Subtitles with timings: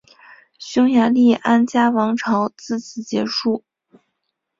[0.57, 3.63] 匈牙利安茄王朝自此结束。